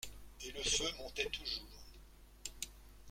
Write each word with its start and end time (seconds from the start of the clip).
Et 0.41 0.51
le 0.51 0.63
feu 0.63 0.85
montait 0.97 1.29
toujours. 1.29 1.69